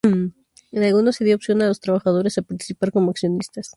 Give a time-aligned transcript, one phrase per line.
[0.71, 3.69] En algunas se dio opción a los trabajadores a participar como accionistas.